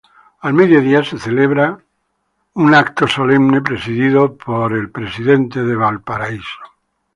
Al 0.39 0.55
mediodía 0.55 1.03
se 1.03 1.19
celebra 1.19 1.77
la 2.55 2.81
misa 2.83 3.07
solemne 3.07 3.61
presidida 3.61 4.27
por 4.29 4.73
el 4.73 4.85
obispo 4.91 5.59
de 5.59 5.75
Valparaíso. 5.75 6.57